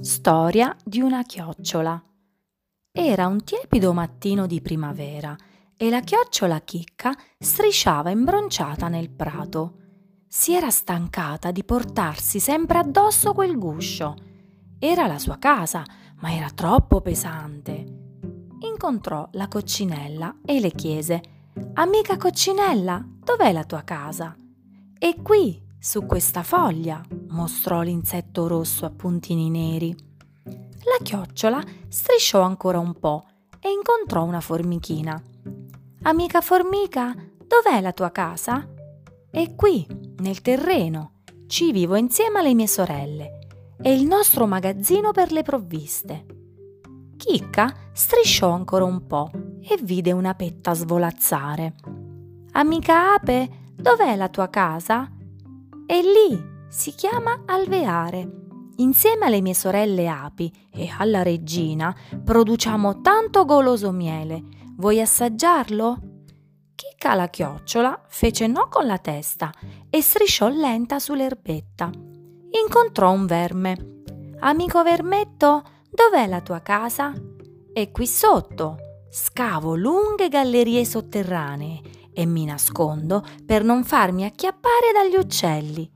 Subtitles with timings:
[0.00, 2.00] Storia di una chiocciola.
[2.92, 5.36] Era un tiepido mattino di primavera
[5.76, 9.74] e la chiocciola chicca strisciava imbronciata nel prato.
[10.28, 14.14] Si era stancata di portarsi sempre addosso quel guscio.
[14.78, 15.82] Era la sua casa,
[16.20, 17.84] ma era troppo pesante.
[18.60, 21.22] Incontrò la coccinella e le chiese:
[21.74, 24.36] Amica coccinella, dov'è la tua casa?
[24.96, 29.94] È qui, su questa foglia, mostrò l'insetto rosso a puntini neri.
[30.44, 33.26] La chiocciola strisciò ancora un po'
[33.60, 35.20] e incontrò una formichina.
[36.02, 38.68] Amica formica, dov'è la tua casa?
[39.30, 39.86] È qui,
[40.18, 41.20] nel terreno.
[41.46, 43.38] Ci vivo insieme alle mie sorelle.
[43.80, 46.26] È il nostro magazzino per le provviste.
[47.16, 49.30] Chicca strisciò ancora un po'
[49.62, 51.74] e vide una petta svolazzare.
[52.52, 55.10] Amica ape, dov'è la tua casa?
[55.90, 56.38] E lì
[56.68, 58.30] si chiama alveare.
[58.76, 64.42] Insieme alle mie sorelle api e alla regina produciamo tanto goloso miele.
[64.76, 65.96] Vuoi assaggiarlo?
[66.74, 69.50] Chicca la chiocciola fece no con la testa
[69.88, 71.90] e strisciò lenta sull'erbetta.
[72.62, 74.02] Incontrò un verme.
[74.40, 77.14] Amico vermetto, dov'è la tua casa?
[77.72, 78.76] È qui sotto.
[79.08, 81.87] Scavo lunghe gallerie sotterranee
[82.18, 85.88] e mi nascondo per non farmi acchiappare dagli uccelli.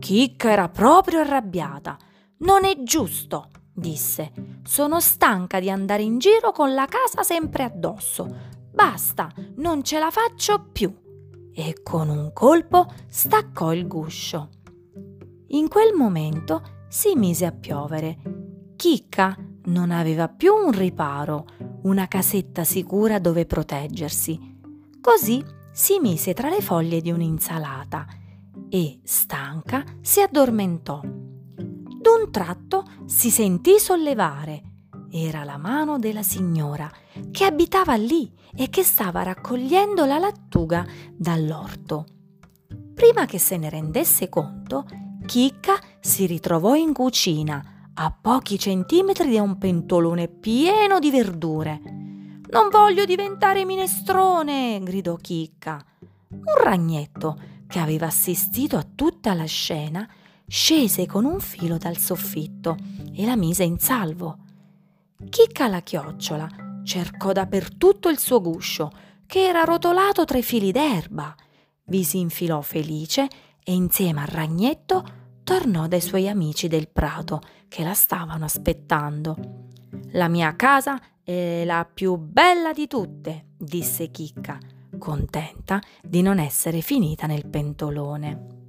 [0.00, 1.96] Chicca era proprio arrabbiata.
[2.38, 4.32] Non è giusto, disse.
[4.64, 8.26] Sono stanca di andare in giro con la casa sempre addosso.
[8.72, 10.92] Basta, non ce la faccio più.
[11.54, 14.48] E con un colpo staccò il guscio.
[15.50, 18.18] In quel momento si mise a piovere.
[18.74, 21.46] Chicca non aveva più un riparo,
[21.82, 24.53] una casetta sicura dove proteggersi
[25.04, 28.06] Così si mise tra le foglie di un'insalata
[28.70, 31.02] e, stanca, si addormentò.
[31.02, 34.62] D'un tratto si sentì sollevare.
[35.10, 36.90] Era la mano della signora
[37.30, 42.06] che abitava lì e che stava raccogliendo la lattuga dall'orto.
[42.94, 44.86] Prima che se ne rendesse conto,
[45.26, 51.80] Chicca si ritrovò in cucina, a pochi centimetri da un pentolone pieno di verdure.
[52.54, 55.84] Non voglio diventare minestrone, gridò Chicca.
[56.28, 60.08] Un ragnetto, che aveva assistito a tutta la scena,
[60.46, 62.76] scese con un filo dal soffitto
[63.12, 64.38] e la mise in salvo.
[65.28, 66.48] Chicca la chiocciola
[66.84, 68.92] cercò dappertutto il suo guscio,
[69.26, 71.34] che era rotolato tra i fili d'erba.
[71.86, 73.26] Vi si infilò felice
[73.64, 75.04] e insieme al ragnetto
[75.42, 79.36] tornò dai suoi amici del prato che la stavano aspettando.
[80.12, 84.58] La mia casa è la più bella di tutte, disse Chicca,
[84.98, 88.63] contenta di non essere finita nel pentolone.